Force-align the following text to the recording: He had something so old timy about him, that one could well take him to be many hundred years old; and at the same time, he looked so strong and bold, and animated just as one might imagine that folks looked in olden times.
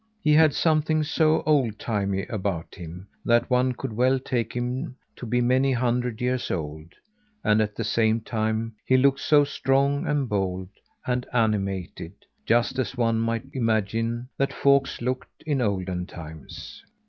He 0.19 0.33
had 0.33 0.55
something 0.55 1.03
so 1.03 1.43
old 1.45 1.77
timy 1.77 2.23
about 2.23 2.73
him, 2.73 3.07
that 3.23 3.51
one 3.51 3.73
could 3.73 3.93
well 3.93 4.17
take 4.17 4.51
him 4.51 4.95
to 5.15 5.27
be 5.27 5.41
many 5.41 5.71
hundred 5.73 6.21
years 6.21 6.49
old; 6.49 6.87
and 7.43 7.61
at 7.61 7.75
the 7.75 7.83
same 7.83 8.19
time, 8.21 8.73
he 8.83 8.97
looked 8.97 9.19
so 9.19 9.43
strong 9.43 10.07
and 10.07 10.27
bold, 10.27 10.69
and 11.05 11.27
animated 11.33 12.13
just 12.47 12.79
as 12.79 12.97
one 12.97 13.19
might 13.19 13.45
imagine 13.53 14.27
that 14.39 14.51
folks 14.51 15.01
looked 15.01 15.43
in 15.45 15.61
olden 15.61 16.07
times. 16.07 16.83